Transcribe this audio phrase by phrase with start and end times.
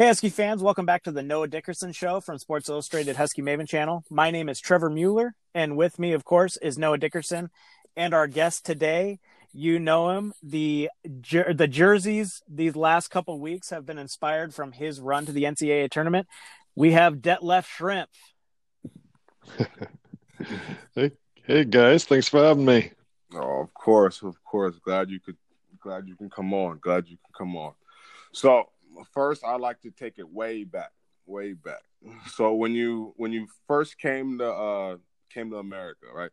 [0.00, 3.68] Hey, Husky fans, welcome back to the Noah Dickerson Show from Sports Illustrated Husky Maven
[3.68, 4.02] channel.
[4.08, 7.50] My name is Trevor Mueller, and with me, of course, is Noah Dickerson.
[7.96, 9.18] And our guest today,
[9.52, 10.32] you know him.
[10.42, 15.42] The the jerseys these last couple weeks have been inspired from his run to the
[15.44, 16.26] NCAA tournament.
[16.74, 18.06] We have Detlef Schrempf.
[20.94, 21.10] hey,
[21.44, 22.92] hey guys, thanks for having me.
[23.34, 24.76] Oh, of course, of course.
[24.82, 25.36] Glad you could.
[25.78, 26.78] Glad you can come on.
[26.78, 27.74] Glad you can come on.
[28.32, 28.70] So
[29.12, 30.92] first I like to take it way back,
[31.26, 31.82] way back.
[32.32, 34.96] So when you when you first came to uh
[35.28, 36.30] came to America, right?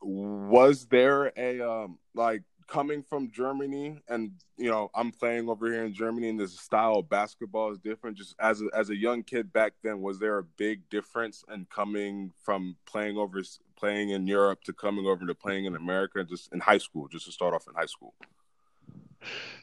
[0.00, 5.84] Was there a um like coming from Germany and you know I'm playing over here
[5.84, 9.22] in Germany and the style of basketball is different just as a, as a young
[9.22, 13.42] kid back then was there a big difference in coming from playing over
[13.76, 17.24] playing in Europe to coming over to playing in America just in high school just
[17.24, 18.14] to start off in high school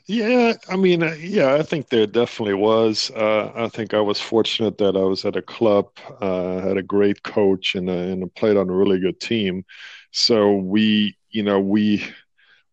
[0.07, 3.11] yeah, I mean, uh, yeah, I think there definitely was.
[3.11, 5.87] Uh, I think I was fortunate that I was at a club,
[6.21, 9.65] uh, had a great coach, and, uh, and played on a really good team.
[10.11, 12.05] So we, you know, we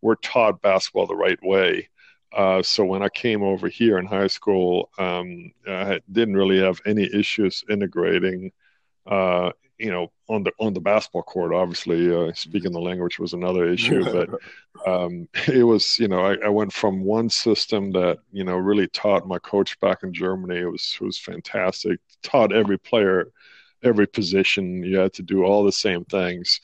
[0.03, 1.89] were taught basketball the right way.
[2.37, 6.81] Uh, so when I came over here in high school, um, I didn't really have
[6.87, 8.53] any issues integrating
[9.07, 13.33] uh, you know, on the on the basketball court, obviously uh, speaking the language was
[13.33, 14.29] another issue, but
[14.87, 18.87] um, it was, you know, I, I, went from one system that you know really
[18.87, 20.61] taught my coach back in Germany.
[20.61, 21.99] It was it was fantastic.
[22.23, 23.33] Taught every player,
[23.83, 24.85] every position.
[24.85, 26.61] You had to do all the same things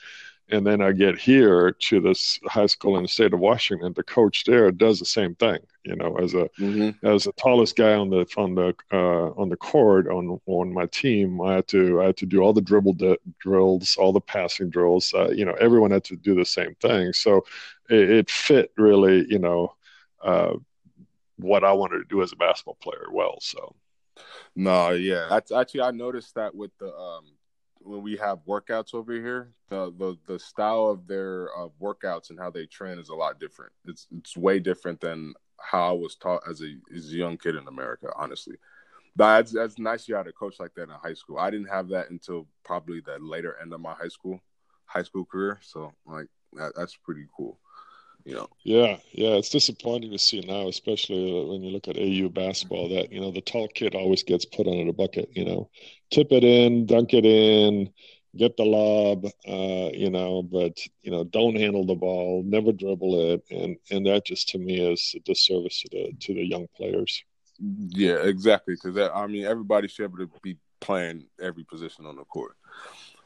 [0.50, 3.92] and then I get here to this high school in the state of Washington.
[3.94, 5.58] The coach there does the same thing.
[5.84, 7.06] You know, as a mm-hmm.
[7.06, 10.86] as the tallest guy on the on the uh, on the court on on my
[10.86, 12.96] team, I had to I had to do all the dribble
[13.38, 15.12] drills, all the passing drills.
[15.14, 17.12] Uh, you know, everyone had to do the same thing.
[17.12, 17.44] So
[17.90, 19.26] it, it fit really.
[19.28, 19.74] You know,
[20.22, 20.54] uh,
[21.36, 23.38] what I wanted to do as a basketball player well.
[23.40, 23.74] So.
[24.56, 27.26] No, yeah, actually, I noticed that with the um,
[27.88, 32.38] when we have workouts over here, the the, the style of their uh, workouts and
[32.38, 33.72] how they train is a lot different.
[33.86, 37.56] It's it's way different than how I was taught as a as a young kid
[37.56, 38.56] in America, honestly.
[39.16, 41.38] That's, that's nice you had a coach like that in high school.
[41.38, 44.40] I didn't have that until probably the later end of my high school
[44.84, 45.58] high school career.
[45.60, 47.58] So like that, that's pretty cool
[48.24, 48.48] you know.
[48.64, 52.88] Yeah, yeah, it's disappointing to see now, especially when you look at AU basketball.
[52.88, 55.30] That you know the tall kid always gets put under the bucket.
[55.34, 55.70] You know,
[56.10, 57.90] tip it in, dunk it in,
[58.36, 59.24] get the lob.
[59.46, 64.06] Uh, you know, but you know, don't handle the ball, never dribble it, and and
[64.06, 67.24] that just to me is a disservice to the to the young players.
[67.60, 68.74] Yeah, exactly.
[68.74, 72.56] Because I mean, everybody should be able to be playing every position on the court.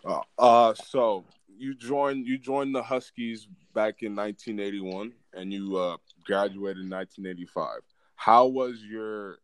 [0.04, 1.24] Uh, uh so
[1.58, 7.80] you joined you joined the Huskies back in 1981, and you uh, graduated in 1985.
[8.16, 9.38] How was your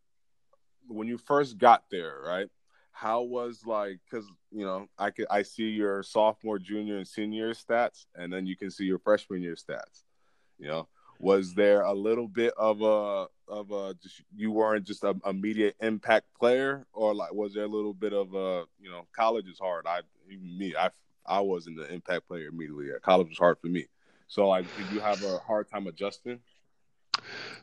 [0.86, 2.20] when you first got there?
[2.24, 2.48] Right?
[2.92, 7.54] How was like because you know I could I see your sophomore, junior, and senior
[7.54, 10.02] stats, and then you can see your freshman year stats.
[10.58, 10.88] You know,
[11.20, 15.76] was there a little bit of a of a just you weren't just a immediate
[15.80, 19.58] impact player, or like was there a little bit of a you know college is
[19.58, 19.86] hard?
[19.86, 20.90] I even me I
[21.28, 22.88] I wasn't the impact player immediately.
[23.02, 23.86] College was hard for me.
[24.28, 26.40] So, like, did you have a hard time adjusting?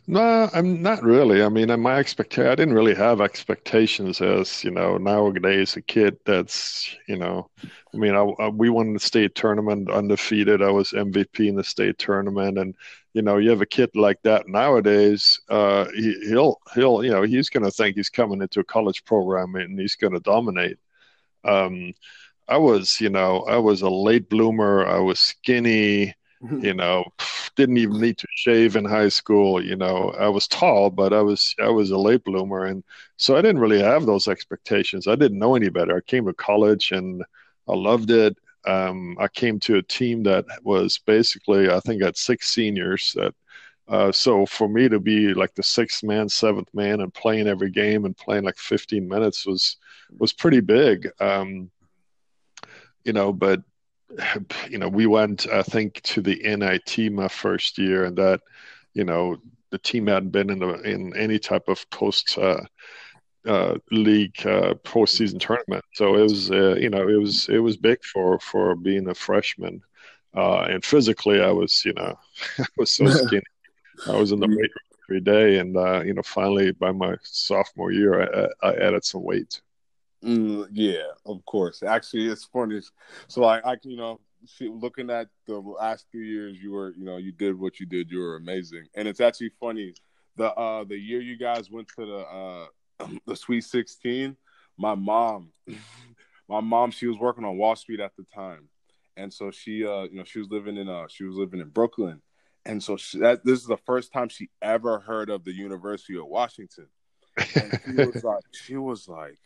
[0.07, 1.41] No, I'm not really.
[1.41, 6.17] I mean, my expectation, I didn't really have expectations as, you know, nowadays a kid
[6.25, 10.61] that's, you know, I mean, I, I, we won the state tournament undefeated.
[10.61, 12.59] I was MVP in the state tournament.
[12.59, 12.75] And,
[13.13, 17.23] you know, you have a kid like that nowadays, uh, he, he'll, he'll, you know,
[17.23, 20.77] he's going to think he's coming into a college program and he's going to dominate.
[21.43, 21.93] Um,
[22.47, 24.85] I was, you know, I was a late bloomer.
[24.85, 26.13] I was skinny,
[26.59, 27.05] you know,
[27.55, 29.63] didn't even need to shave in high school.
[29.63, 32.83] You know, I was tall, but I was I was a late bloomer, and
[33.17, 35.07] so I didn't really have those expectations.
[35.07, 35.97] I didn't know any better.
[35.97, 37.23] I came to college and
[37.67, 38.37] I loved it.
[38.67, 43.13] Um, I came to a team that was basically, I think, had six seniors.
[43.15, 43.33] That
[43.87, 47.69] uh, so for me to be like the sixth man, seventh man, and playing every
[47.69, 49.77] game and playing like 15 minutes was
[50.17, 51.09] was pretty big.
[51.19, 51.69] Um,
[53.05, 53.61] you know, but
[54.69, 58.41] you know, we went, I think, to the NIT my first year, and that,
[58.93, 59.37] you know,
[59.71, 62.61] the team hadn't been in the in any type of post uh,
[63.47, 65.83] uh, league uh, postseason tournament.
[65.93, 69.15] So it was, uh, you know, it was it was big for for being a
[69.15, 69.81] freshman.
[70.35, 72.15] Uh, and physically, I was, you know,
[72.59, 73.43] I was so skinny.
[74.07, 74.71] I was in the weight
[75.09, 78.21] every day, and uh, you know, finally by my sophomore year,
[78.63, 79.61] I, I added some weight.
[80.25, 81.83] Mm, yeah, of course.
[81.83, 82.81] Actually, it's funny.
[83.27, 87.05] So I, I you know, see, looking at the last few years, you were, you
[87.05, 88.09] know, you did what you did.
[88.09, 89.93] You were amazing, and it's actually funny.
[90.37, 94.35] The uh the year you guys went to the uh the Sweet 16,
[94.77, 95.51] my mom,
[96.49, 98.67] my mom, she was working on Wall Street at the time,
[99.17, 101.69] and so she, uh, you know, she was living in, uh, she was living in
[101.69, 102.21] Brooklyn,
[102.65, 106.17] and so she, that this is the first time she ever heard of the University
[106.17, 106.87] of Washington,
[107.37, 109.37] and she was like, she was like.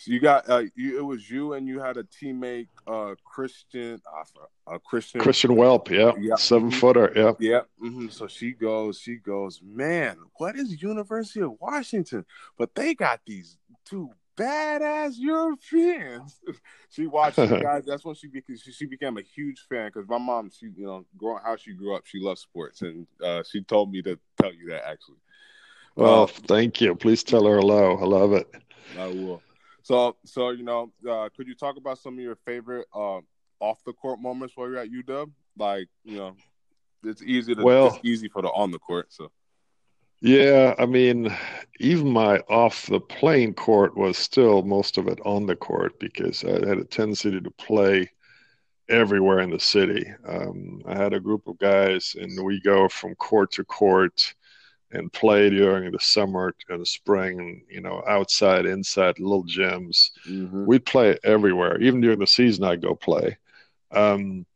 [0.00, 4.00] So you got uh, you, it was you and you had a teammate, uh, Christian,
[4.66, 6.36] uh, Christian, Christian Welp, yeah, yeah.
[6.36, 6.78] 7 mm-hmm.
[6.78, 7.60] footer, yeah, yeah.
[7.84, 8.08] Mm-hmm.
[8.08, 12.24] So she goes, she goes, man, what is University of Washington?
[12.56, 14.08] But they got these two
[14.38, 16.40] badass Europeans.
[16.88, 17.84] she watched guys.
[17.86, 20.86] That's when she became she, she became a huge fan because my mom, she you
[20.86, 24.18] know, growing how she grew up, she loves sports, and uh, she told me to
[24.40, 25.18] tell you that actually.
[25.94, 26.94] Well, uh, thank you.
[26.94, 27.98] Please tell her hello.
[27.98, 28.48] I love it.
[28.98, 29.42] I will.
[29.82, 33.20] So, so you know, uh, could you talk about some of your favorite uh,
[33.60, 35.30] off the court moments while you're at UW?
[35.56, 36.36] Like, you know,
[37.04, 39.12] it's easy to well, it's easy for the on the court.
[39.12, 39.30] So,
[40.20, 41.34] yeah, I mean,
[41.78, 46.44] even my off the playing court was still most of it on the court because
[46.44, 48.10] I had a tendency to play
[48.88, 50.04] everywhere in the city.
[50.26, 54.34] Um, I had a group of guys, and we go from court to court
[54.92, 60.10] and play during the summer and the spring and you know outside inside little gyms.
[60.28, 60.66] Mm-hmm.
[60.66, 61.80] we'd play everywhere.
[61.80, 63.36] Even during the season i'd go play.
[63.92, 64.46] Um,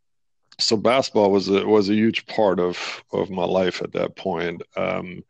[0.58, 4.62] so basketball was a was a huge part of of my life at that point.
[4.76, 5.24] Um,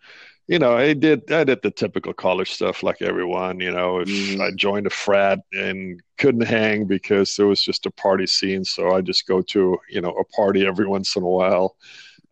[0.46, 4.08] you know i did i did the typical college stuff like everyone you know if
[4.08, 4.42] mm-hmm.
[4.42, 8.94] i joined a frat and couldn't hang because there was just a party scene so
[8.94, 11.76] i just go to you know a party every once in a while.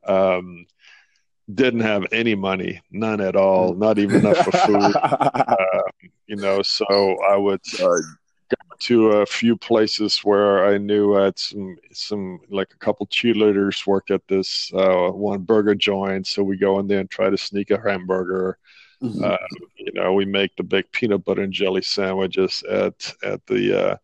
[0.05, 0.67] Um,
[1.55, 4.97] didn't have any money, none at all, not even enough for food.
[5.03, 5.57] uh,
[6.27, 7.97] you know, so I would go
[8.81, 13.87] to a few places where I knew I had some some like a couple cheerleaders
[13.87, 17.39] worked at this uh, one burger joint, so we go in there and try to
[17.39, 18.59] sneak a hamburger.
[19.03, 19.25] Mm-hmm.
[19.25, 19.37] Uh,
[19.77, 23.99] you know, we make the big peanut butter and jelly sandwiches at at the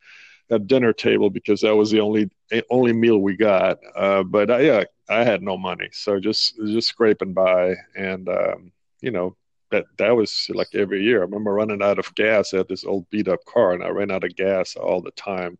[0.50, 2.30] uh, at dinner table because that was the only
[2.70, 3.78] only meal we got.
[3.94, 8.72] Uh, but I, yeah, I had no money, so just just scraping by, and um,
[9.00, 9.36] you know
[9.70, 11.20] that that was like every year.
[11.20, 12.52] I remember running out of gas.
[12.52, 15.10] I had this old beat up car, and I ran out of gas all the
[15.12, 15.58] time,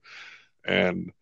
[0.67, 1.13] and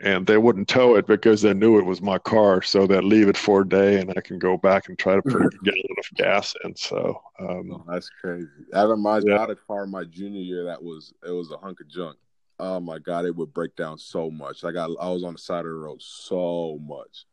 [0.00, 3.28] and they wouldn't tow it because they knew it was my car, so they'd leave
[3.28, 5.96] it for a day, and I can go back and try to put a gallon
[5.98, 6.74] of gas in.
[6.74, 8.48] So um, oh, that's crazy.
[8.74, 9.36] I remember yeah.
[9.36, 12.16] I had a car my junior year that was it was a hunk of junk
[12.62, 14.62] oh my god, it would break down so much.
[14.62, 17.26] Like I, got I was on the side of the road so much.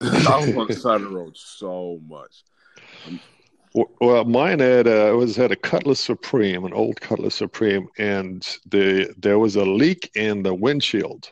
[0.00, 2.44] I was on the side of the road so much.
[4.00, 9.12] Well, mine had uh, was had a Cutlass Supreme, an old Cutlass Supreme, and the
[9.18, 11.30] there was a leak in the windshield,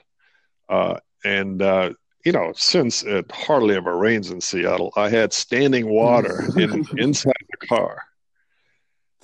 [0.69, 1.91] uh, and uh,
[2.25, 7.33] you know since it hardly ever rains in Seattle, I had standing water in inside
[7.51, 8.03] the car,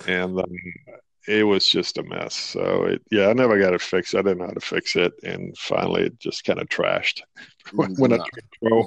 [0.07, 0.51] and um,
[1.27, 2.35] it was just a mess.
[2.35, 4.15] So it, yeah, I never got it fixed.
[4.15, 7.21] I didn't know how to fix it, and finally it just kind of trashed
[7.73, 8.23] when, nah.
[8.23, 8.83] I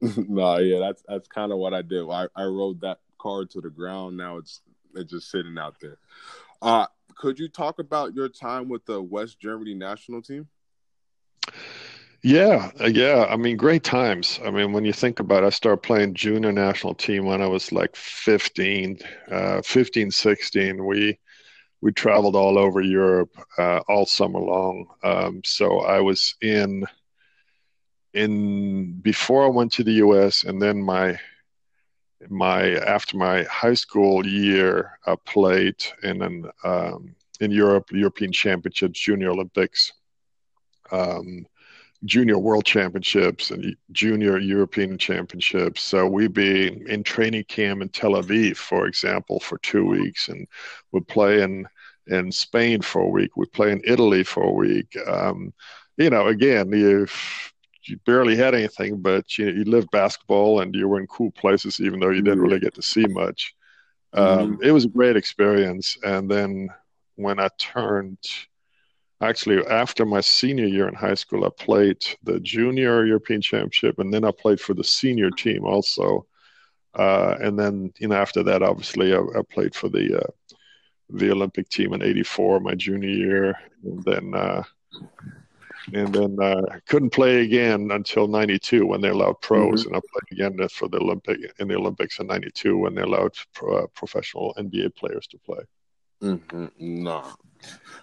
[0.00, 2.08] no, yeah, that's that's kind of what I did.
[2.08, 4.16] I, I rode that car to the ground.
[4.16, 4.62] Now it's
[4.94, 5.98] it's just sitting out there.
[6.62, 6.86] Uh,
[7.16, 10.48] could you talk about your time with the West Germany national team?
[12.22, 13.26] Yeah, uh, yeah.
[13.30, 14.40] I mean, great times.
[14.44, 17.46] I mean, when you think about it, I started playing junior national team when I
[17.46, 18.98] was like 15,
[19.30, 20.84] uh, 15, 16.
[20.84, 21.18] We
[21.80, 24.86] we traveled all over Europe uh, all summer long.
[25.02, 26.84] Um, so I was in
[28.12, 30.44] in before I went to the U.S.
[30.44, 31.18] and then my
[32.28, 39.00] my after my high school year, I played in an um, in Europe, European Championships,
[39.00, 39.92] Junior Olympics,
[40.90, 41.46] um,
[42.04, 45.82] Junior World Championships, and Junior European Championships.
[45.82, 50.46] So we'd be in training camp in Tel Aviv, for example, for two weeks, and
[50.92, 51.66] we'd play in
[52.06, 53.36] in Spain for a week.
[53.36, 54.96] We'd play in Italy for a week.
[55.06, 55.52] Um,
[55.96, 57.06] you know, again, you
[57.84, 61.80] you barely had anything, but you you lived basketball and you were in cool places,
[61.80, 63.54] even though you didn't really get to see much.
[64.12, 64.62] Um, mm-hmm.
[64.62, 65.96] It was a great experience.
[66.02, 66.68] And then
[67.16, 68.18] when I turned,
[69.20, 74.12] actually after my senior year in high school, I played the junior European Championship, and
[74.12, 76.26] then I played for the senior team also.
[76.94, 80.54] Uh, and then you know after that, obviously, I, I played for the uh,
[81.10, 84.62] the Olympic team in '84, my junior year, and then uh,
[85.92, 89.94] and then uh, couldn't play again until '92 when they allowed pros, mm-hmm.
[89.94, 93.34] and I played again for the Olympic in the Olympics in '92 when they allowed
[93.54, 95.62] pro, uh, professional NBA players to play.
[96.22, 96.66] Mm-hmm.
[96.78, 97.24] No,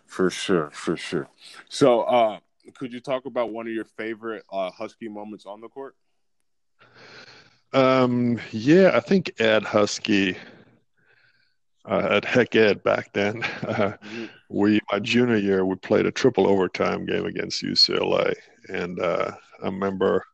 [0.05, 1.27] for sure, for sure.
[1.69, 2.39] So, uh,
[2.75, 5.95] could you talk about one of your favorite uh, Husky moments on the court?
[7.73, 10.37] Um, yeah, I think Ed Husky
[11.85, 13.41] uh, at Hec Ed back then.
[13.41, 14.25] mm-hmm.
[14.49, 18.33] We my junior year we played a triple overtime game against UCLA,
[18.69, 20.25] and uh, I remember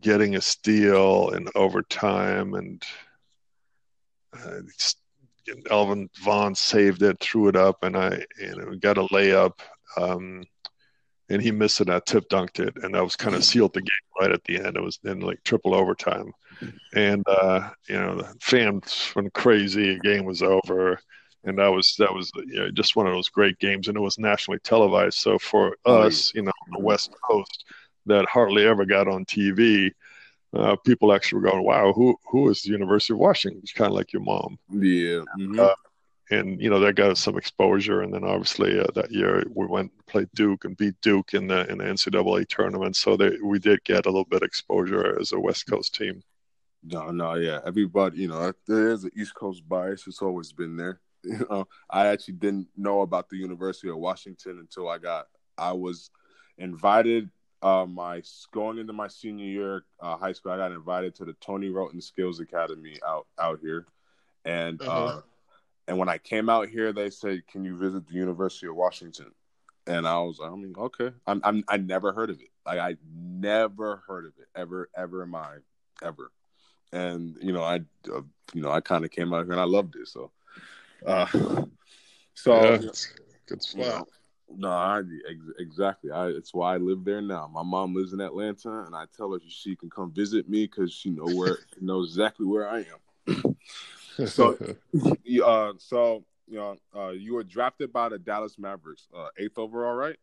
[0.00, 2.82] getting a steal in overtime, and
[4.34, 4.60] uh,
[5.70, 9.58] Elvin Vaughn saved it, threw it up, and I you know got a layup.
[9.96, 10.44] Um,
[11.30, 11.88] and he missed it.
[11.88, 14.58] I tip dunked it, and that was kind of sealed the game right at the
[14.58, 14.76] end.
[14.76, 16.32] It was in like triple overtime,
[16.94, 19.94] and uh, you know the fans went crazy.
[19.94, 20.98] The game was over,
[21.44, 24.00] and that was that was you know, just one of those great games, and it
[24.00, 25.18] was nationally televised.
[25.18, 27.64] So for us, you know, on the West Coast,
[28.06, 29.90] that hardly ever got on TV.
[30.54, 33.90] Uh, people actually were going, "Wow, who who is the University of Washington?" It's kind
[33.90, 34.58] of like your mom.
[34.70, 35.22] Yeah.
[35.38, 35.60] Mm-hmm.
[35.60, 35.74] Uh,
[36.30, 38.02] and you know that got us some exposure.
[38.02, 41.46] And then obviously uh, that year we went and played Duke and beat Duke in
[41.46, 45.32] the in the NCAA tournament, so they, we did get a little bit exposure as
[45.32, 46.22] a West Coast team.
[46.82, 50.06] No, no, yeah, everybody, you know, there's an East Coast bias.
[50.06, 51.00] It's always been there.
[51.26, 55.24] You know, I actually didn't know about the University of Washington until I got
[55.56, 56.10] I was
[56.58, 57.30] invited.
[57.64, 61.32] Uh, my going into my senior year uh, high school, I got invited to the
[61.40, 63.86] Tony Wroten Skills Academy out out here,
[64.44, 64.80] and.
[64.82, 65.04] Uh-huh.
[65.06, 65.20] Uh,
[65.86, 69.32] and when I came out here, they said, "Can you visit the University of Washington?"
[69.86, 71.10] And I was, like, I mean, okay.
[71.26, 72.48] I'm, I'm, I never heard of it.
[72.64, 75.56] Like I never heard of it ever, ever in my
[76.02, 76.32] ever.
[76.92, 77.80] And you know, I,
[78.10, 78.22] uh,
[78.54, 80.08] you know, I kind of came out here and I loved it.
[80.08, 80.30] So,
[81.04, 81.26] uh,
[82.34, 82.90] so yeah,
[83.46, 84.08] good spot.
[84.48, 85.02] No, I
[85.58, 86.10] exactly.
[86.10, 87.50] I it's why I live there now.
[87.52, 90.92] My mom lives in Atlanta, and I tell her she can come visit me because
[90.92, 92.84] she know where knows exactly where I
[93.26, 93.56] am.
[94.26, 94.58] so,
[95.44, 99.94] uh, so you know, uh, you were drafted by the Dallas Mavericks, uh, eighth overall,
[99.94, 100.16] right?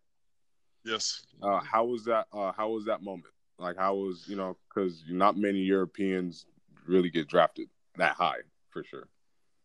[0.85, 1.23] Yes.
[1.41, 2.27] Uh, how was that?
[2.31, 3.33] Uh, how was that moment?
[3.57, 4.57] Like, how was you know?
[4.69, 6.45] Because not many Europeans
[6.87, 9.07] really get drafted that high, for sure.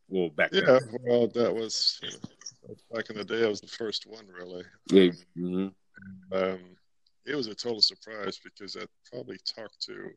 [0.08, 3.44] Well, back yeah, well, that was you know, back in the day.
[3.44, 4.64] I was the first one, really.
[4.90, 5.10] Yeah.
[5.36, 5.68] Mm-hmm.
[6.32, 6.60] Um,
[7.26, 10.10] it was a total surprise because I probably talked to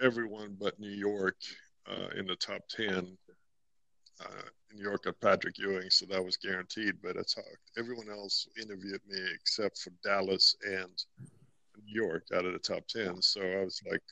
[0.00, 1.36] everyone but New York
[1.86, 3.16] uh, in the top 10.
[4.20, 4.42] Uh,
[4.72, 6.94] New York got Patrick Ewing, so that was guaranteed.
[7.02, 7.70] But I talked.
[7.76, 11.04] Everyone else interviewed me except for Dallas and
[11.84, 13.22] New York out of the top 10.
[13.22, 14.02] So I was like,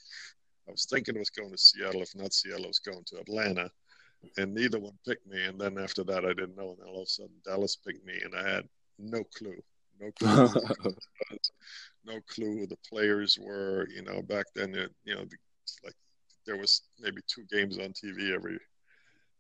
[0.69, 2.03] I was thinking I was going to Seattle.
[2.03, 3.71] If not Seattle, it was going to Atlanta.
[4.37, 5.45] And neither one picked me.
[5.45, 6.71] And then after that, I didn't know.
[6.71, 8.69] And then all of a sudden, Dallas picked me, and I had
[8.99, 9.61] no clue.
[10.01, 10.49] No clue.
[12.05, 13.87] no clue who the players were.
[13.95, 15.37] You know, back then, it, you know, the,
[15.85, 15.95] like
[16.47, 18.59] there was maybe two games on TV every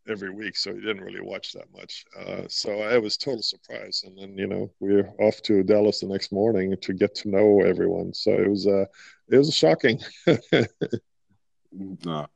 [0.09, 2.05] every week, so you didn't really watch that much.
[2.19, 6.00] Uh, so I was total surprise, and then you know we are off to Dallas
[6.00, 8.14] the next morning to get to know everyone.
[8.14, 8.87] So it was uh,
[9.28, 10.00] it was shocking.
[12.04, 12.26] no,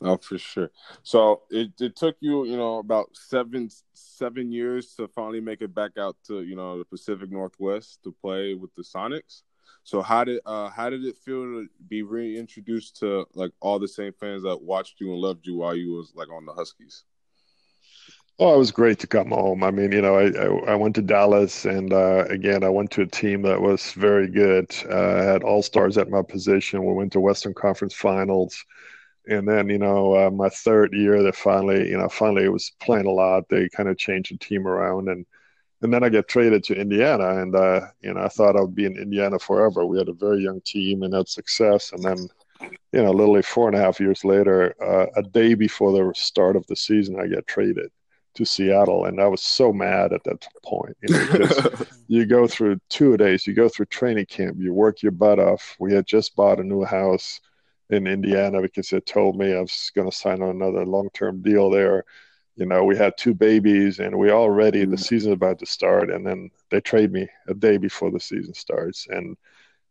[0.00, 0.70] no, for sure.
[1.02, 5.74] So it, it took you, you know, about seven seven years to finally make it
[5.74, 9.42] back out to you know the Pacific Northwest to play with the Sonics.
[9.84, 13.88] So how did uh how did it feel to be reintroduced to like all the
[13.88, 17.04] same fans that watched you and loved you while you was like on the Huskies?
[18.44, 19.62] Oh, it was great to come home.
[19.62, 22.90] I mean, you know, I I, I went to Dallas, and uh, again, I went
[22.92, 24.74] to a team that was very good.
[24.90, 26.84] Uh, I had all stars at my position.
[26.84, 28.64] We went to Western Conference Finals,
[29.28, 32.72] and then you know, uh, my third year, they finally, you know, finally it was
[32.80, 33.48] playing a lot.
[33.48, 35.24] They kind of changed the team around, and
[35.82, 38.74] and then I get traded to Indiana, and uh, you know I thought I would
[38.74, 39.86] be in Indiana forever.
[39.86, 42.28] We had a very young team and had success, and then
[42.92, 46.56] you know literally four and a half years later, uh, a day before the start
[46.56, 47.90] of the season, I get traded
[48.34, 50.96] to Seattle, and I was so mad at that point.
[51.02, 51.70] You, know,
[52.08, 55.76] you go through two days, you go through training camp, you work your butt off.
[55.78, 57.40] We had just bought a new house
[57.90, 61.70] in Indiana because they told me I was going to sign on another long-term deal
[61.70, 62.04] there
[62.56, 65.00] you know, we had two babies and we already the mm.
[65.00, 69.06] season's about to start, and then they trade me a day before the season starts,
[69.08, 69.36] and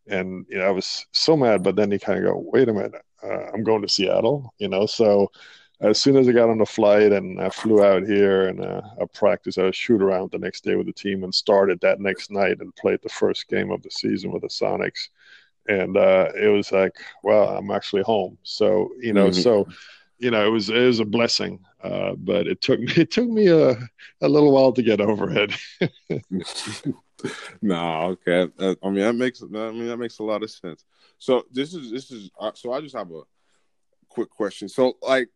[0.08, 2.74] and you know I was so mad, but then he kind of go, wait a
[2.74, 5.32] minute, uh, I'm going to Seattle, you know, so.
[5.82, 8.82] As soon as I got on the flight and I flew out here and uh,
[9.02, 12.30] I practiced, I shoot around the next day with the team and started that next
[12.30, 15.10] night and played the first game of the season with the Sonics.
[15.68, 18.38] And uh, it was like, well, I'm actually home.
[18.44, 19.42] So, you know, mm-hmm.
[19.42, 19.68] so
[20.22, 23.28] you know, it was it was a blessing, uh, but it took me it took
[23.28, 23.72] me a
[24.22, 25.52] a little while to get over it.
[27.62, 28.48] no, okay.
[28.60, 30.86] Uh, I mean that makes I mean that makes a lot of sense.
[31.18, 33.24] So this is this is uh, so I just have a
[34.10, 34.70] quick question.
[34.70, 35.28] So like,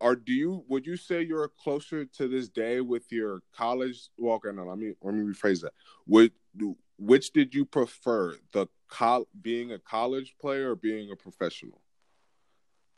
[0.00, 4.08] are do you would you say you're closer to this day with your college?
[4.16, 5.72] Well, okay, no, let me let me rephrase that.
[6.06, 6.32] Would
[6.98, 11.80] which did you prefer the col- being a college player or being a professional?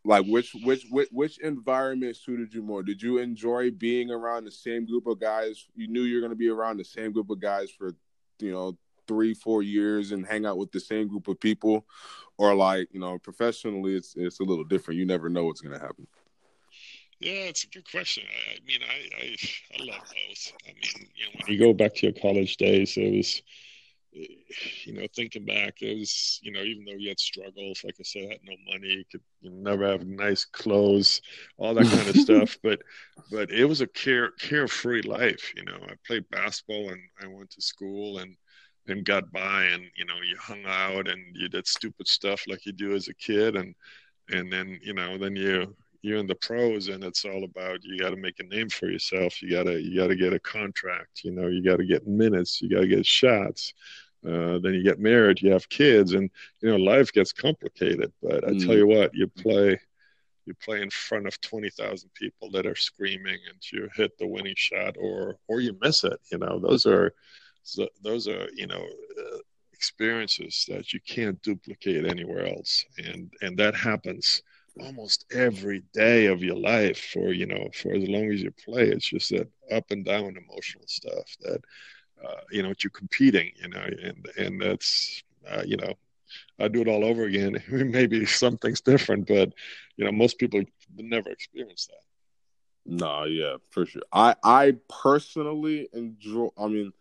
[0.04, 2.82] like which, which which which environment suited you more?
[2.82, 5.66] Did you enjoy being around the same group of guys?
[5.74, 7.94] You knew you're going to be around the same group of guys for
[8.38, 11.84] you know three four years and hang out with the same group of people,
[12.38, 14.98] or like you know professionally it's it's a little different.
[14.98, 16.06] You never know what's going to happen.
[17.20, 18.24] Yeah, it's a good question.
[18.28, 19.36] I, I mean, I, I
[19.74, 20.52] I love both.
[20.66, 23.42] I mean, you know, when you go back to your college days, it was
[24.84, 28.02] you know, thinking back, it was, you know, even though you had struggles, like I
[28.02, 31.20] said, I had no money, could you never have nice clothes,
[31.58, 32.56] all that kind of stuff.
[32.62, 32.80] But,
[33.30, 35.52] but it was a care carefree life.
[35.56, 38.34] You know, I played basketball and I went to school and
[38.86, 42.64] and got by, and you know, you hung out and you did stupid stuff like
[42.64, 43.74] you do as a kid, and
[44.30, 47.98] and then you know, then you you're in the pros and it's all about you
[47.98, 50.38] got to make a name for yourself you got to you got to get a
[50.38, 53.74] contract you know you got to get minutes you got to get shots
[54.26, 56.28] uh, then you get married, you have kids, and
[56.60, 58.12] you know life gets complicated.
[58.20, 58.66] But I mm.
[58.66, 59.78] tell you what, you play,
[60.44, 64.26] you play in front of twenty thousand people that are screaming, and you hit the
[64.26, 66.18] winning shot, or or you miss it.
[66.32, 67.14] You know, those are
[68.02, 69.38] those are you know uh,
[69.72, 74.42] experiences that you can't duplicate anywhere else, and and that happens
[74.80, 78.88] almost every day of your life for you know for as long as you play.
[78.88, 81.62] It's just that up and down emotional stuff that
[82.24, 85.94] uh, you know, you're competing, you know, and and that's uh, you know,
[86.58, 87.62] I do it all over again.
[87.70, 89.52] Maybe something's different, but
[89.96, 90.62] you know, most people
[90.96, 92.92] never experience that.
[92.92, 94.02] No, yeah, for sure.
[94.12, 96.48] I I personally enjoy.
[96.56, 96.92] I mean,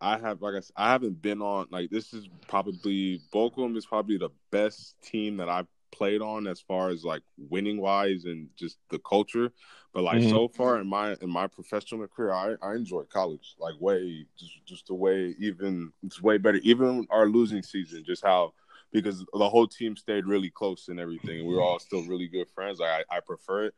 [0.00, 3.86] I have like I said, I haven't been on like this is probably Bochum is
[3.86, 8.48] probably the best team that I've played on as far as like winning wise and
[8.56, 9.52] just the culture.
[9.92, 10.30] But like mm-hmm.
[10.30, 14.52] so far in my in my professional career, I, I enjoy college like way just
[14.66, 16.58] just the way even it's way better.
[16.62, 18.52] Even our losing season, just how
[18.92, 22.28] because the whole team stayed really close and everything, and we were all still really
[22.28, 22.80] good friends.
[22.80, 23.74] Like I, I prefer it.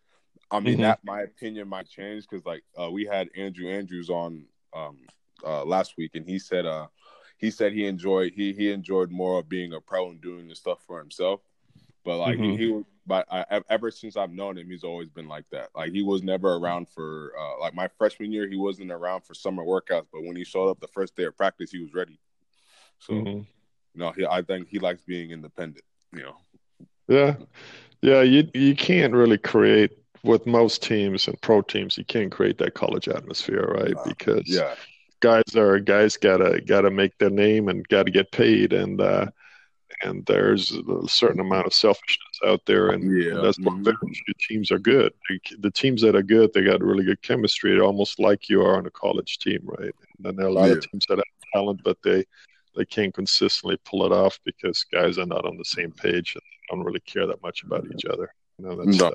[0.50, 0.82] I mean mm-hmm.
[0.82, 4.96] that my opinion might change because like uh, we had Andrew Andrews on um,
[5.44, 6.86] uh, last week, and he said uh,
[7.36, 10.54] he said he enjoyed he he enjoyed more of being a pro and doing the
[10.54, 11.40] stuff for himself.
[12.06, 12.56] But like mm-hmm.
[12.56, 15.70] he, he, but I, ever since I've known him, he's always been like that.
[15.74, 19.34] Like he was never around for uh, like my freshman year, he wasn't around for
[19.34, 20.06] summer workouts.
[20.12, 22.20] But when he showed up the first day of practice, he was ready.
[23.00, 23.38] So, mm-hmm.
[23.38, 23.46] you
[23.96, 25.84] know, he, I think he likes being independent.
[26.12, 26.36] You know.
[27.08, 27.34] Yeah,
[28.02, 28.22] yeah.
[28.22, 31.98] You you can't really create with most teams and pro teams.
[31.98, 33.96] You can't create that college atmosphere, right?
[33.96, 34.76] Uh, because yeah.
[35.18, 39.00] guys are guys gotta gotta make their name and gotta get paid and.
[39.00, 39.26] uh
[40.02, 43.32] and there's a certain amount of selfishness out there, and, yeah.
[43.32, 43.84] and that's what mm-hmm.
[43.84, 43.96] very
[44.48, 45.12] teams are good.
[45.58, 48.86] The teams that are good, they got really good chemistry, almost like you are on
[48.86, 49.94] a college team, right?
[50.16, 50.74] And then there are a lot yeah.
[50.74, 52.24] of teams that have talent, but they
[52.76, 56.42] they can't consistently pull it off because guys are not on the same page and
[56.68, 58.30] don't really care that much about each other.
[58.58, 59.14] You know, that's no.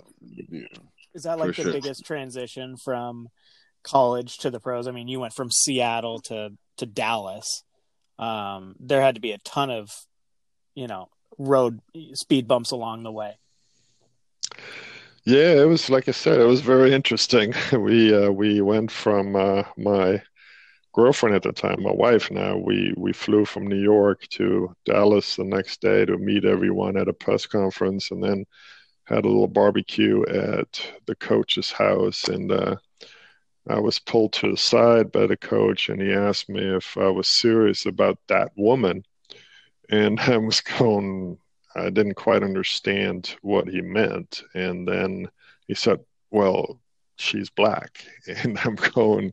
[0.49, 0.65] yeah.
[1.13, 1.73] Is that like For the sure.
[1.73, 3.29] biggest transition from
[3.83, 4.87] college to the pros?
[4.87, 7.63] I mean, you went from Seattle to to Dallas.
[8.17, 9.89] Um, there had to be a ton of
[10.75, 11.79] you know road
[12.13, 13.37] speed bumps along the way.
[15.23, 17.53] Yeah, it was like I said, it was very interesting.
[17.71, 20.21] We uh, we went from uh, my
[20.93, 22.57] girlfriend at the time, my wife now.
[22.57, 27.07] We we flew from New York to Dallas the next day to meet everyone at
[27.07, 28.45] a press conference, and then
[29.05, 32.27] had a little barbecue at the coach's house.
[32.27, 32.77] And uh,
[33.67, 37.09] I was pulled to the side by the coach, and he asked me if I
[37.09, 39.03] was serious about that woman
[39.91, 41.37] and I was going,
[41.75, 44.43] I didn't quite understand what he meant.
[44.53, 45.29] And then
[45.67, 45.99] he said,
[46.31, 46.79] Well,
[47.17, 48.03] she's black.
[48.27, 49.31] And I'm going,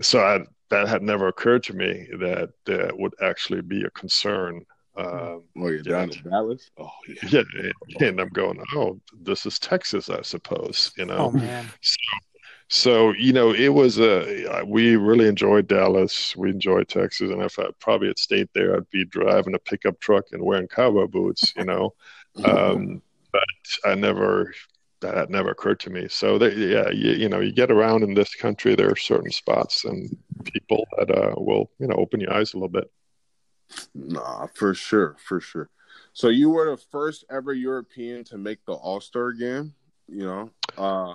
[0.00, 4.64] so I, that had never occurred to me that that would actually be a concern.
[4.96, 6.70] Um, oh, you're down in Dallas?
[6.78, 6.90] Oh,
[7.28, 7.42] yeah.
[7.88, 8.08] Yeah.
[8.08, 11.16] And I'm going, oh, this is Texas, I suppose, you know?
[11.16, 11.66] Oh, man.
[11.80, 11.96] So
[12.70, 16.36] so you know, it was a we really enjoyed Dallas.
[16.36, 19.98] We enjoyed Texas, and if I probably had stayed there, I'd be driving a pickup
[20.00, 21.52] truck and wearing cowboy boots.
[21.56, 21.94] You know,
[22.44, 23.02] um,
[23.32, 23.42] but
[23.84, 24.54] I never
[25.00, 26.06] that had never occurred to me.
[26.08, 29.30] So they, yeah, you, you, know, you get around in this country, there are certain
[29.30, 32.90] spots and people that uh, will you know open your eyes a little bit.
[33.94, 35.70] Nah, for sure, for sure.
[36.12, 39.74] So you were the first ever European to make the All Star game.
[40.06, 41.14] You know, uh,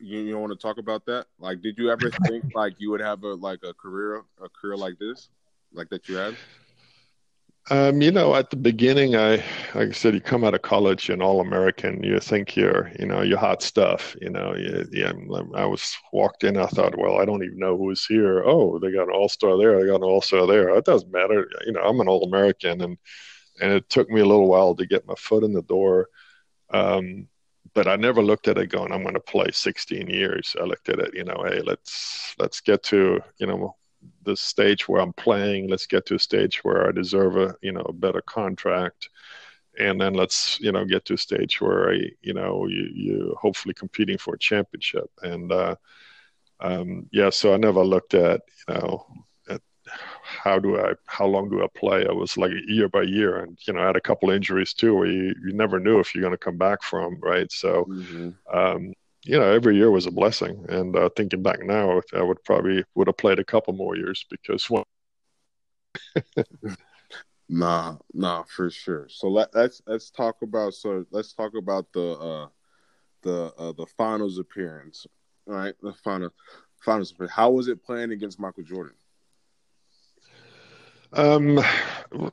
[0.00, 1.26] you, you want to talk about that?
[1.38, 4.76] Like, did you ever think like you would have a like a career a career
[4.76, 5.28] like this,
[5.72, 6.36] like that you had?
[7.70, 11.06] Um, you know, at the beginning, I like I said, you come out of college,
[11.06, 12.02] you're an all American.
[12.02, 14.16] You think you're, you know, you're hot stuff.
[14.22, 15.12] You know, you, yeah.
[15.54, 16.56] I was walked in.
[16.56, 18.42] I thought, well, I don't even know who's here.
[18.46, 19.78] Oh, they got an all star there.
[19.78, 20.70] They got an all star there.
[20.70, 21.46] It doesn't matter.
[21.66, 22.96] You know, I'm an all American, and
[23.60, 26.08] and it took me a little while to get my foot in the door.
[26.70, 27.28] Um,
[27.78, 30.56] but I never looked at it going, I'm going to play 16 years.
[30.60, 33.76] I looked at it, you know, hey, let's let's get to you know
[34.24, 35.70] the stage where I'm playing.
[35.70, 39.10] Let's get to a stage where I deserve a you know a better contract,
[39.78, 43.36] and then let's you know get to a stage where I you know you you
[43.40, 45.08] hopefully competing for a championship.
[45.22, 45.76] And uh,
[46.58, 49.06] um, yeah, so I never looked at you know
[50.28, 52.06] how do I, how long do I play?
[52.06, 54.94] I was like year by year, and you know, I had a couple injuries too,
[54.94, 57.50] where you, you never knew if you're going to come back from, right?
[57.50, 58.30] So, mm-hmm.
[58.56, 58.92] um,
[59.24, 60.66] you know, every year was a blessing.
[60.68, 64.26] And uh, thinking back now, I would probably would have played a couple more years
[64.30, 64.84] because one.
[67.48, 69.08] nah, nah, for sure.
[69.08, 72.48] So let, let's let's talk about so let's talk about the uh,
[73.22, 75.06] the uh, the finals appearance.
[75.48, 76.30] All right, the final
[76.84, 77.14] finals.
[77.30, 78.94] How was it playing against Michael Jordan?
[81.12, 81.60] Um,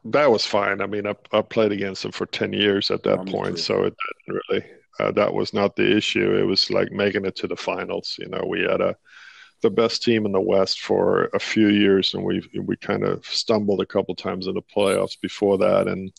[0.05, 0.81] that was fine.
[0.81, 3.95] I mean, I, I played against him for ten years at that point, so it
[4.27, 4.65] didn't really.
[4.99, 6.35] Uh, that was not the issue.
[6.37, 8.15] It was like making it to the finals.
[8.19, 8.95] You know, we had a
[9.61, 13.25] the best team in the West for a few years, and we we kind of
[13.25, 16.11] stumbled a couple times in the playoffs before that, and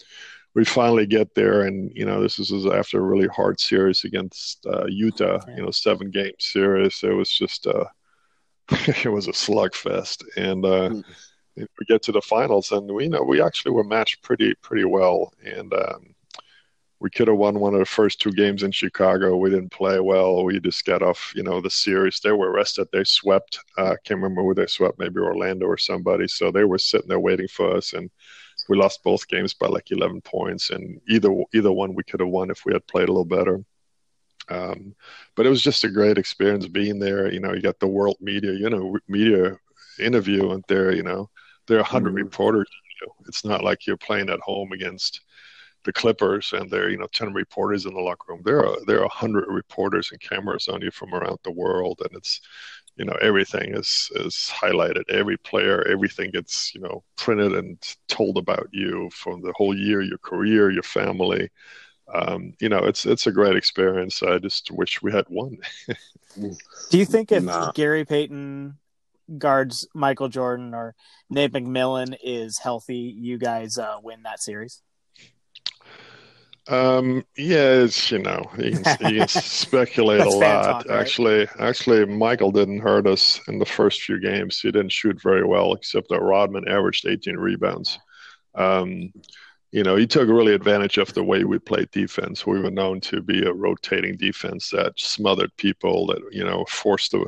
[0.54, 1.62] we finally get there.
[1.62, 5.40] And you know, this is after a really hard series against uh, Utah.
[5.54, 7.00] You know, seven game series.
[7.02, 7.84] It was just uh,
[8.70, 10.64] it was a slugfest, and.
[10.64, 11.02] Uh,
[11.56, 14.84] we get to the finals, and we you know we actually were matched pretty pretty
[14.84, 16.14] well, and um,
[16.98, 19.36] we could have won one of the first two games in Chicago.
[19.36, 20.44] We didn't play well.
[20.44, 22.20] We just got off, you know, the series.
[22.20, 22.88] They were rested.
[22.92, 23.60] They swept.
[23.76, 24.98] I uh, can't remember who they swept.
[24.98, 26.26] Maybe Orlando or somebody.
[26.26, 28.10] So they were sitting there waiting for us, and
[28.68, 30.70] we lost both games by like 11 points.
[30.70, 33.62] And either either one we could have won if we had played a little better.
[34.48, 34.94] Um,
[35.34, 37.30] but it was just a great experience being there.
[37.30, 39.58] You know, you got the world media, you know, media
[39.98, 41.28] interview, and there, you know,
[41.66, 42.16] there are 100 mm-hmm.
[42.24, 42.68] reporters.
[43.00, 45.20] You it's not like you're playing at home against
[45.84, 48.42] the Clippers and there are you know 10 reporters in the locker room.
[48.44, 52.14] There are there are 100 reporters and cameras on you from around the world, and
[52.16, 52.40] it's
[52.96, 55.08] you know everything is is highlighted.
[55.08, 60.02] Every player, everything gets you know printed and told about you from the whole year,
[60.02, 61.48] your career, your family.
[62.12, 64.22] Um, you know, it's it's a great experience.
[64.22, 65.58] I just wish we had one.
[66.90, 67.72] Do you think if nah.
[67.72, 68.76] Gary Payton
[69.38, 70.94] guards Michael Jordan or
[71.30, 74.82] Nate McMillan is healthy, you guys uh, win that series?
[76.68, 80.62] Um, yeah, it's you know you can, you can speculate a lot.
[80.62, 80.98] Talk, right?
[80.98, 84.60] Actually, actually, Michael didn't hurt us in the first few games.
[84.60, 87.98] He didn't shoot very well, except that Rodman averaged 18 rebounds.
[88.56, 89.12] Um,
[89.70, 92.46] you know, he took really advantage of the way we played defense.
[92.46, 97.12] We were known to be a rotating defense that smothered people, that you know forced
[97.12, 97.26] the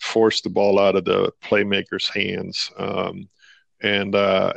[0.00, 2.70] forced the ball out of the playmakers' hands.
[2.78, 3.28] Um,
[3.80, 4.52] and uh,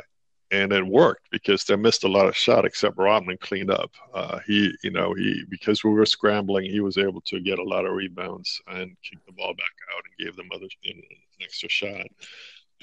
[0.52, 3.90] and it worked because they missed a lot of shot except Rodman cleaned up.
[4.12, 7.64] Uh, he, you know, he because we were scrambling, he was able to get a
[7.64, 11.02] lot of rebounds and kick the ball back out and gave them other you know,
[11.10, 12.06] an extra shot.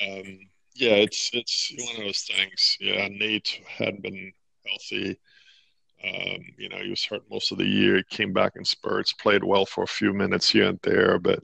[0.01, 0.39] Um,
[0.75, 2.77] yeah, it's it's one of those things.
[2.79, 4.31] Yeah, Nate hadn't been
[4.65, 5.19] healthy.
[6.03, 7.97] Um, you know, he was hurt most of the year.
[7.97, 11.39] He came back in spurts, played well for a few minutes here and there, but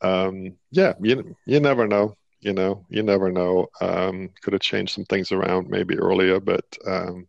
[0.00, 2.16] um, yeah, you you never know.
[2.40, 3.68] You know, you never know.
[3.80, 7.26] Um, could have changed some things around maybe earlier, but um,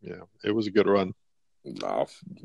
[0.00, 1.12] yeah, it was a good run.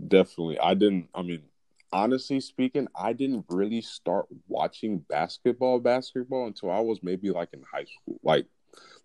[0.08, 0.60] Definitely.
[0.60, 1.10] I didn't.
[1.14, 1.44] I mean,
[1.92, 7.62] honestly speaking, I didn't really start watching basketball, basketball until I was maybe like in
[7.62, 8.48] high school, like,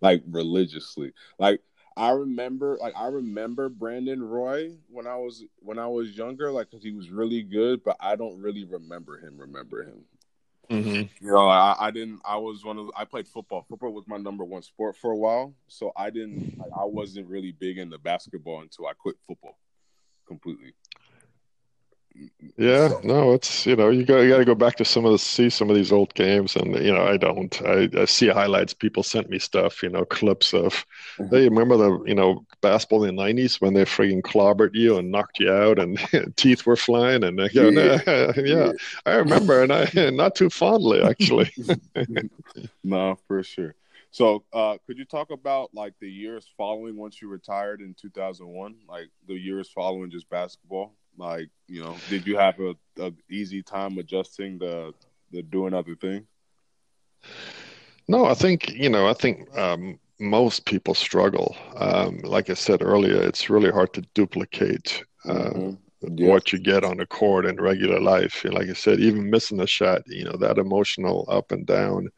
[0.01, 1.13] like religiously.
[1.37, 1.61] Like
[1.97, 6.69] I remember, like I remember Brandon Roy when I was when I was younger, like
[6.69, 9.37] because he was really good, but I don't really remember him.
[9.37, 10.03] Remember him.
[10.69, 11.25] Mm-hmm.
[11.25, 12.21] You know, I, I, didn't.
[12.25, 12.89] I was one of.
[12.95, 13.65] I played football.
[13.69, 15.53] Football was my number one sport for a while.
[15.67, 16.59] So I didn't.
[16.75, 19.57] I, wasn't really big into basketball until I quit football
[20.27, 20.73] completely.
[22.57, 25.11] Yeah, no, it's you know you got you got to go back to some of
[25.11, 27.61] the see some of these old games, and you know I don't.
[27.63, 28.73] I, I see highlights.
[28.73, 30.85] People sent me stuff, you know, clips of.
[31.17, 31.35] Mm-hmm.
[31.35, 35.11] Hey, remember the you know basketball in the '90s when they freaking clobbered you and
[35.11, 35.99] knocked you out, and
[36.37, 38.01] teeth were flying, and they go, yeah.
[38.07, 38.71] Nah, yeah,
[39.05, 41.51] I remember, and I not too fondly actually.
[42.83, 43.75] no, for sure.
[44.11, 48.75] So, uh, could you talk about like the years following once you retired in 2001,
[48.87, 50.93] like the years following just basketball?
[51.17, 54.93] Like, you know, did you have a, a easy time adjusting the
[55.31, 56.25] the doing other things?
[58.07, 61.55] No, I think you know, I think um, most people struggle.
[61.75, 66.17] Um, like I said earlier, it's really hard to duplicate uh, mm-hmm.
[66.17, 66.29] yeah.
[66.29, 68.45] what you get on the court in regular life.
[68.45, 72.09] And like I said, even missing a shot, you know, that emotional up and down,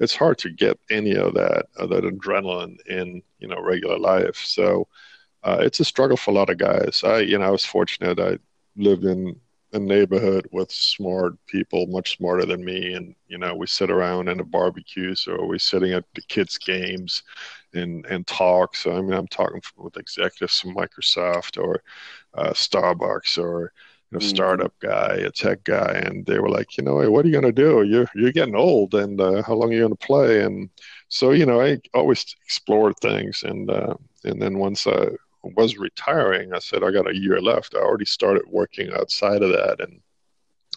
[0.00, 4.36] it's hard to get any of that, of that adrenaline in you know regular life.
[4.36, 4.88] So
[5.42, 7.02] uh, it's a struggle for a lot of guys.
[7.04, 8.18] I, you know, I was fortunate.
[8.18, 8.38] I
[8.76, 9.40] lived in
[9.72, 14.28] a neighborhood with smart people, much smarter than me, and you know we sit around
[14.28, 17.22] in a barbecue, so we're sitting at the kids' games,
[17.74, 18.76] and and talk.
[18.76, 21.82] So I mean, I'm talking with executives from Microsoft or
[22.34, 23.72] uh, Starbucks or
[24.12, 24.28] a mm-hmm.
[24.28, 27.40] startup guy, a tech guy, and they were like, you know, hey, what are you
[27.40, 27.82] going to do?
[27.82, 30.42] You're you're getting old, and uh, how long are you going to play?
[30.42, 30.70] And
[31.08, 33.94] so, you know, I always explored things, and uh,
[34.24, 35.08] and then once I
[35.54, 37.74] was retiring, I said I got a year left.
[37.74, 40.00] I already started working outside of that, and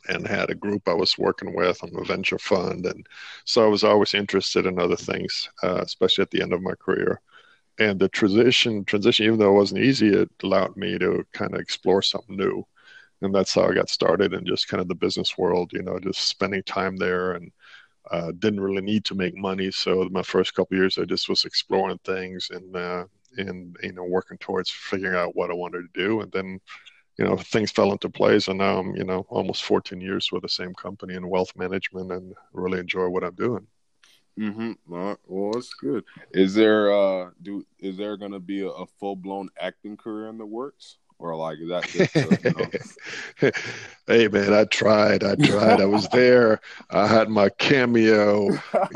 [0.07, 3.05] and had a group I was working with on a venture fund, and
[3.45, 6.73] so I was always interested in other things, uh, especially at the end of my
[6.75, 7.21] career.
[7.79, 11.61] And the transition, transition, even though it wasn't easy, it allowed me to kind of
[11.61, 12.65] explore something new
[13.21, 15.71] and that's how I got started in just kind of the business world.
[15.73, 17.51] You know, just spending time there and
[18.11, 19.71] uh, didn't really need to make money.
[19.71, 23.05] So my first couple years, I just was exploring things and uh,
[23.37, 26.59] and you know working towards figuring out what I wanted to do, and then
[27.17, 30.43] you know things fell into place, and now I'm you know almost 14 years with
[30.43, 33.67] the same company in wealth management, and really enjoy what I'm doing.
[34.39, 34.73] Mm-hmm.
[34.87, 36.05] Well, that's good.
[36.31, 40.27] Is there uh do is there going to be a, a full blown acting career
[40.29, 40.97] in the works?
[41.19, 43.51] or like is that just, uh, you know?
[44.07, 48.49] hey man i tried i tried i was there i had my cameo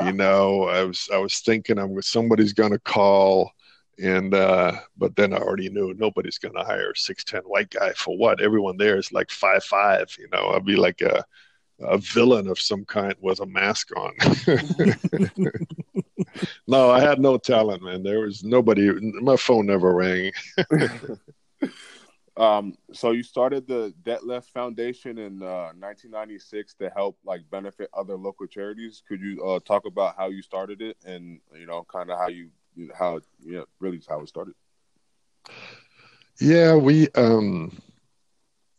[0.03, 3.51] you know i was i was thinking i'm somebody's gonna call
[4.01, 8.17] and uh but then i already knew nobody's gonna hire a 610 white guy for
[8.17, 11.23] what everyone there is like five five you know i'd be like a
[11.79, 14.13] a villain of some kind with a mask on.
[16.67, 18.03] no, I had no talent, man.
[18.03, 18.91] There was nobody.
[19.21, 20.31] My phone never rang.
[22.35, 28.15] Um, so you started the Detlef Foundation in uh, 1996 to help like benefit other
[28.15, 29.03] local charities.
[29.07, 32.29] Could you uh, talk about how you started it and you know kind of how
[32.29, 32.49] you
[32.97, 34.55] how yeah really how it started?
[36.39, 37.77] Yeah, we um,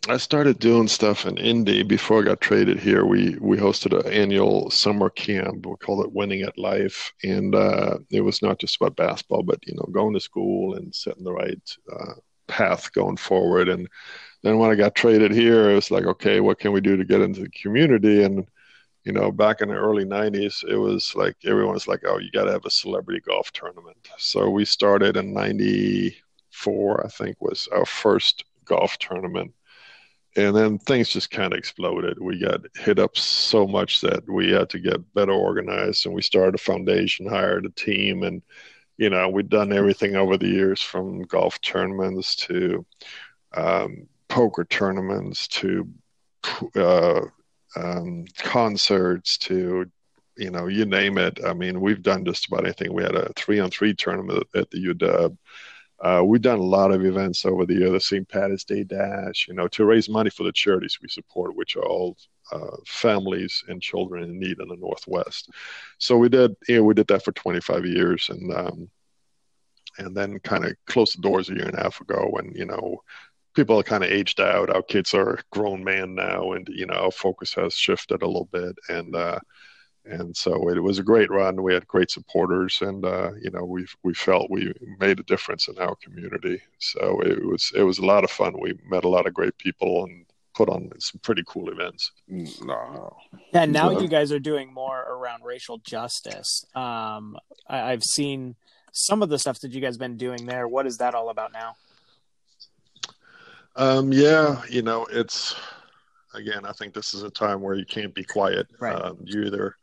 [0.08, 3.04] I started doing stuff in Indy before I got traded here.
[3.04, 5.66] We we hosted an annual summer camp.
[5.66, 9.66] We called it Winning at Life, and uh, it was not just about basketball, but
[9.66, 11.76] you know going to school and setting the right.
[11.92, 12.14] Uh,
[12.46, 13.68] path going forward.
[13.68, 13.88] And
[14.42, 17.04] then when I got traded here, it was like, okay, what can we do to
[17.04, 18.22] get into the community?
[18.22, 18.46] And
[19.04, 22.30] you know, back in the early '90s, it was like everyone was like, "Oh, you
[22.30, 27.68] got to have a celebrity golf tournament." So we started in '94, I think, was
[27.72, 29.52] our first golf tournament,
[30.36, 32.18] and then things just kind of exploded.
[32.20, 36.22] We got hit up so much that we had to get better organized, and we
[36.22, 38.42] started a foundation, hired a team, and
[38.96, 42.86] you know, we've done everything over the years from golf tournaments to
[43.54, 45.88] um, poker tournaments to
[46.76, 47.22] uh,
[47.76, 49.90] um, concerts to,
[50.36, 51.40] you know, you name it.
[51.44, 52.92] I mean, we've done just about anything.
[52.92, 55.36] We had a three on three tournament at the UW.
[56.00, 58.28] Uh, we've done a lot of events over the year, the St.
[58.28, 61.86] Patty's Day Dash, you know, to raise money for the charities we support, which are
[61.86, 62.16] all
[62.52, 65.50] uh, families and children in need in the Northwest.
[65.98, 68.90] So we did, you know, we did that for 25 years, and um,
[69.98, 72.66] and then kind of closed the doors a year and a half ago when you
[72.66, 72.98] know
[73.54, 74.70] people are kind of aged out.
[74.70, 78.48] Our kids are grown man now, and you know our focus has shifted a little
[78.52, 79.38] bit, and uh,
[80.04, 81.62] and so it was a great run.
[81.62, 85.68] We had great supporters, and uh, you know we we felt we made a difference
[85.68, 86.60] in our community.
[86.78, 88.60] So it was it was a lot of fun.
[88.60, 92.12] We met a lot of great people and put on some pretty cool events.
[92.28, 93.16] No.
[93.52, 96.64] Yeah, now you guys are doing more around racial justice.
[96.74, 97.36] Um,
[97.66, 98.54] I, have seen
[98.92, 100.68] some of the stuff that you guys been doing there.
[100.68, 101.74] What is that all about now?
[103.76, 105.56] Um, yeah, you know, it's
[106.34, 106.64] again.
[106.64, 108.68] I think this is a time where you can't be quiet.
[108.78, 108.94] Right.
[108.94, 109.76] Um, you either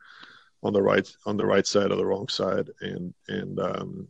[0.63, 4.08] on the right on the right side or the wrong side, and and um,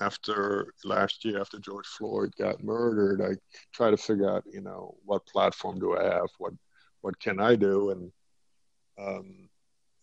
[0.00, 3.36] after last year, after George Floyd got murdered, I
[3.72, 6.28] try to figure out, you know, what platform do I have?
[6.38, 6.52] What
[7.00, 7.90] what can I do?
[7.90, 8.12] And
[8.98, 9.48] um,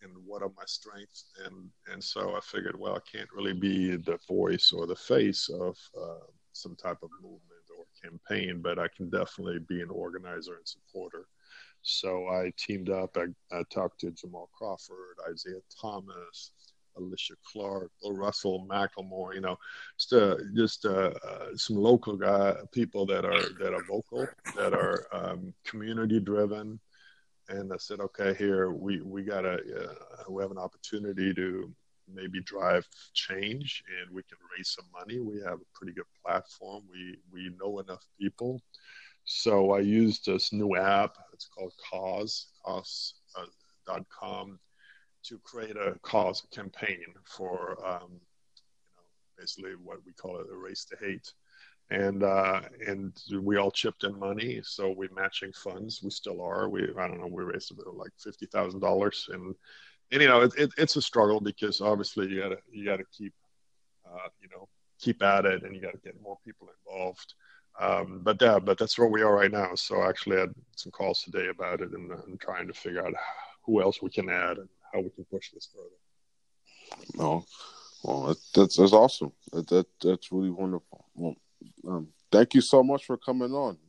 [0.02, 1.26] and what are my strengths?
[1.44, 5.48] And and so I figured, well, I can't really be the voice or the face
[5.48, 7.51] of uh, some type of movement
[8.02, 11.26] campaign, but I can definitely be an organizer and supporter.
[11.82, 13.16] So I teamed up.
[13.16, 16.52] I, I talked to Jamal Crawford, Isaiah Thomas,
[16.98, 19.56] Alysha Clark, Russell, Macklemore, you know,
[19.98, 24.74] just uh, just uh, uh, some local guy people that are that are vocal, that
[24.74, 26.78] are um, community driven.
[27.48, 31.72] And I said, okay, here we we gotta uh, we have an opportunity to
[32.14, 35.20] maybe drive change, and we can raise some money.
[35.20, 36.84] We have a pretty good platform.
[36.90, 38.60] We we know enough people.
[39.24, 41.16] So I used this new app.
[41.32, 44.52] It's called Cause, cause.com.
[44.52, 44.56] Uh,
[45.24, 49.04] to create a cause campaign for um, you know
[49.38, 51.32] basically what we call it a race to hate
[51.92, 54.60] and uh, and we all chipped in money.
[54.64, 56.00] So we're matching funds.
[56.02, 56.68] We still are.
[56.68, 57.28] We I don't know.
[57.30, 59.54] We raised about like fifty thousand dollars, and
[60.12, 63.32] and you know it, it, it's a struggle because obviously you gotta you gotta keep
[64.06, 64.68] uh, you know
[65.00, 67.34] keep at it, and you gotta get more people involved.
[67.80, 69.74] Um, but yeah, but that's where we are right now.
[69.74, 73.14] So I actually had some calls today about it and, and trying to figure out
[73.64, 77.02] who else we can add and how we can push this further.
[77.14, 77.44] No,
[78.04, 79.32] well, that's that's awesome.
[79.52, 81.06] That, that that's really wonderful.
[81.14, 81.34] Well,
[81.88, 83.78] um, thank you so much for coming on.